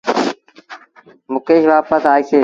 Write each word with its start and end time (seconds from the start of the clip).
مڪيش 1.33 1.63
وآپس 1.69 2.03
آئيٚسي۔ 2.13 2.39